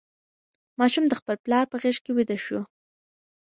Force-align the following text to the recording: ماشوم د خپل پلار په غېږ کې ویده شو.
ماشوم 0.79 1.05
د 1.07 1.13
خپل 1.19 1.35
پلار 1.45 1.65
په 1.69 1.77
غېږ 1.81 1.97
کې 2.05 2.11
ویده 2.17 2.37
شو. 2.45 2.61